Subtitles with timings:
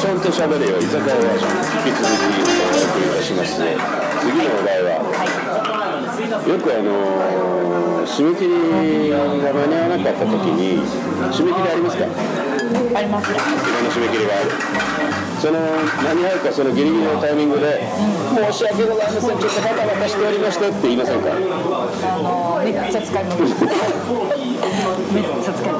[0.00, 0.78] と喋れよ。
[0.78, 1.52] 居酒屋バージョン
[1.86, 4.88] 引き続きお送りいたします次のお題は、
[6.48, 7.40] よくあのー
[8.10, 9.20] 締め切りが
[9.52, 10.80] 間に合わなかった時に
[11.30, 12.04] 締め切りありますか？
[12.98, 13.36] ありますね。
[13.36, 14.50] いろんな締め切りがある。
[15.38, 17.80] その間に合うかそのギリギリのタイミングで
[18.50, 19.38] 「申し訳ございません。
[19.38, 21.28] ちょっとバタバタしておりまして」って言いませんか？
[21.30, 21.36] も
[22.58, 23.38] あのめっちゃ使います
[25.14, 25.79] めっちゃ使いま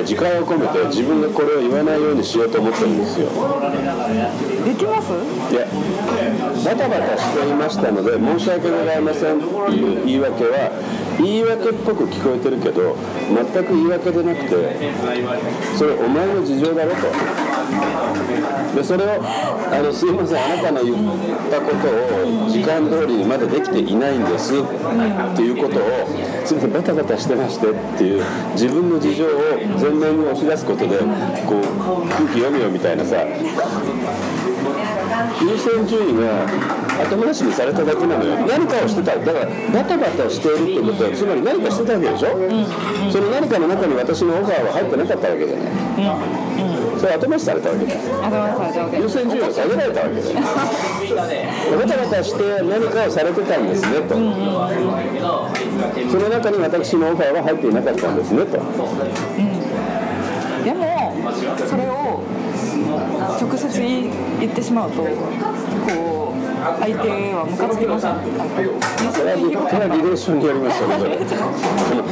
[0.00, 3.26] ね時間を込めて自分がこれを言わないようにしようと思ってるんですよ。
[4.64, 5.12] できます？
[5.52, 5.66] いや
[6.64, 10.70] バタバタしていましたので申し訳ございませんっていう言い訳は
[11.18, 12.96] 言い訳っぽく聞こえてるけど
[13.28, 14.50] 全く言い訳でなくて
[15.76, 16.96] それお前の事情だろと
[18.74, 19.22] でそれを
[19.72, 20.96] あのすいませんあなたの言っ
[21.50, 21.88] たこと
[22.46, 24.54] を時間通りにまだできていないんです。
[24.54, 26.06] っていうことを
[26.44, 29.28] すいませんバタバタしてましてっていう自分の事情を
[29.80, 33.16] 前面に押し出すことでこう空気読むよみたいなさ
[35.40, 36.44] 優先順位が
[37.02, 38.36] 後回しにされただけなのよ。
[38.46, 39.16] 何かをしてた。
[39.16, 42.28] だからバタバタしているってことはつまり何かしてたわけでしょ、
[43.10, 45.68] その何かの中に私のオファーは入ってなかったわけじゃない、
[47.00, 47.94] それ後回しされたわけだ。
[48.98, 50.36] 優先順位を下げられたわけだよ。
[51.72, 54.14] バタバタして何かをされてたんですねと、
[56.10, 58.60] その中に私のオファーは入っていなかったんですねと。
[60.60, 61.16] でも
[61.66, 61.99] それを
[63.80, 64.10] 直接
[64.40, 65.08] 言ってしまうとこ
[66.36, 66.40] う
[66.80, 68.12] 相手はムカつきません。
[68.12, 68.60] なんか
[69.12, 71.16] それはリそれはリレーションによりますよね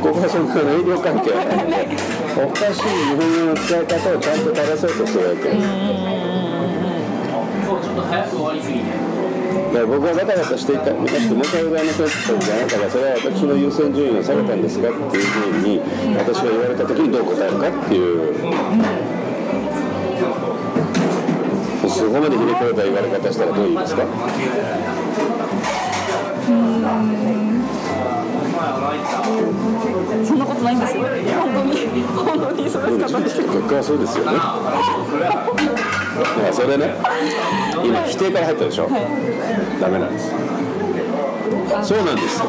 [0.00, 1.36] ここはそんな営業関係。
[2.40, 5.52] おかしい日本語の使い方をちゃんと正そうとしてるわけ。
[9.70, 10.72] だから僕はバタバタして。
[10.72, 15.80] いたまして申し訳ございませんって言ったんであなたがそれは私の優先順位を下げたんですかっていうふうに
[16.16, 18.34] 私が言われた時にどう答えるかっていう
[22.00, 24.02] そこまでひねくれた言われ方したらどう言いますか？
[30.24, 31.02] そんなことないんですよ。
[31.02, 31.76] 本当に。
[32.02, 34.32] 本当にそでもの方です結果はそうですよね。
[36.52, 36.96] それね。
[37.84, 38.88] 今否定から入ったでしょ、
[39.80, 40.30] ダメなんです。
[41.82, 42.40] そうなんです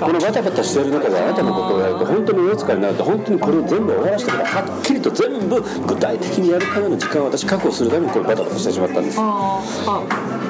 [0.00, 9.18] このバタバタしている中であなたのことをやると本当にお使いになると本当にこれを全部終わらせてからはっきりと全部具体的にやるための時間を私確保するためにこれバタバタしてしまったんです。
[9.20, 9.26] あー
[9.86, 10.02] あ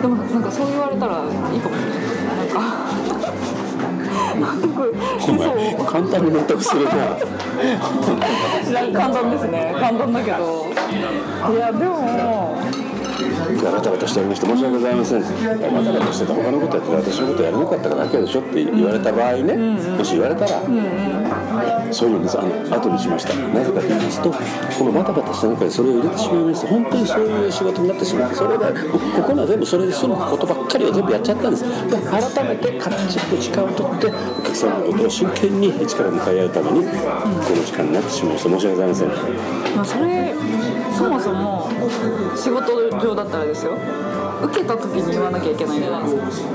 [0.03, 1.99] でもなんかそう言われたらいいかもしれない
[2.39, 2.61] なんか。
[4.41, 4.45] お
[5.33, 6.91] 前簡単に納得するな。
[8.99, 9.75] 簡単ですね。
[9.79, 10.67] 簡単だけど。
[11.53, 12.57] いやでも
[13.73, 15.23] バタバタしておりまして申し訳ございません。
[15.23, 20.63] バタバタしてて他のことやってて私のことやらなかったからだけでしょって言われた場合ね、もし言われたら、
[21.93, 22.23] そういうん。
[22.23, 23.35] ですあの後にしました。
[23.35, 31.65] なぜかと言いますとこのバタバタした中でそれを入れてしまいますと本当にそういう仕事になってしまってそれでここのは全部それで済むことばっかりを全部やっちゃったんです。
[31.65, 36.91] で改めてカチッと時間を取ってお客様のことを真剣に一から向かい合うために、こ
[37.55, 39.09] の時間になってしまいました申し訳ございません
[39.77, 40.35] まあ、それ
[40.97, 41.71] そもそも
[42.37, 43.79] 仕事上だったらですよ。
[44.43, 46.51] 受けた時に言わなきゃいけないじゃないですか。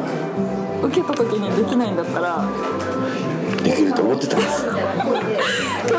[0.84, 2.46] 受けた時にできないんだったら。
[3.64, 4.66] できると思ってたんです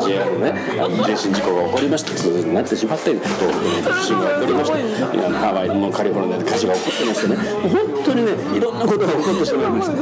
[0.00, 3.52] した JR のねあの人身事故が起こりました通になってしまって東北の
[4.00, 4.82] 地震が起こりましたい
[5.16, 7.36] ろんなハワイのカリフォルニアで火事が起こってましてね。
[7.68, 9.96] 本当にねいろんなことが起こってしまいました。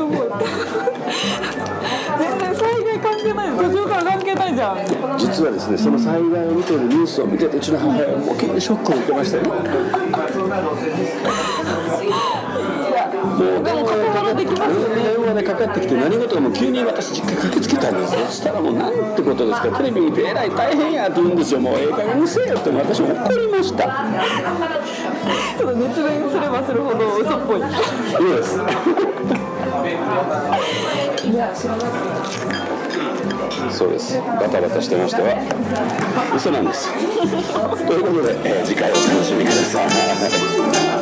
[2.19, 4.49] 全然災害関係ない途中から関係な。
[4.49, 4.77] いじゃん
[5.19, 9.45] 実はですねその災害を見てるニュースを見ててうちの母親はもう急にショックを受けましたよ。
[13.23, 15.02] もうでも関わらできますよね
[15.67, 19.79] かかってきて何事も急に私実家駆けつけたんですよそしたらもうなんてことですか。
[19.79, 21.61] テレビ見てえらい大変やって言うんですよ。
[21.61, 23.85] もうええ加減にせえよって私も怒りました。
[25.59, 27.61] ちょっと熱弁すればするほど嘘っぽい。
[27.61, 28.59] いいです
[33.71, 34.19] そうです。
[34.19, 36.93] バタバタしてましては嘘なんです。
[37.87, 41.02] ということで、えー次回お楽しみください